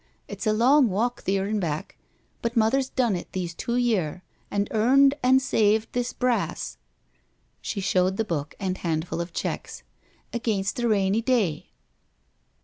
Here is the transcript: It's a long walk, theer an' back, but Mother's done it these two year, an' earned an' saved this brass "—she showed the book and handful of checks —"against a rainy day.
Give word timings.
It's 0.27 0.47
a 0.47 0.51
long 0.51 0.89
walk, 0.89 1.21
theer 1.21 1.45
an' 1.45 1.59
back, 1.59 1.95
but 2.41 2.57
Mother's 2.57 2.89
done 2.89 3.15
it 3.15 3.31
these 3.33 3.53
two 3.53 3.75
year, 3.75 4.23
an' 4.49 4.67
earned 4.71 5.13
an' 5.21 5.39
saved 5.39 5.89
this 5.93 6.11
brass 6.11 6.79
"—she 7.61 7.81
showed 7.81 8.17
the 8.17 8.25
book 8.25 8.55
and 8.59 8.79
handful 8.79 9.21
of 9.21 9.31
checks 9.31 9.83
—"against 10.33 10.79
a 10.79 10.87
rainy 10.87 11.21
day. 11.21 11.69